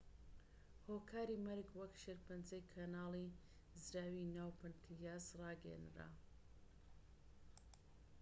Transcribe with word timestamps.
هۆکاری 0.87 1.37
مەرگ 1.45 1.67
وەک 1.79 1.93
شێرپەنجەی 2.01 2.69
کەناڵی 2.73 3.27
زراوی 3.83 4.31
ناو 4.37 4.57
پەنکریاس 4.59 5.25
ڕاگەیەنرا 5.41 6.09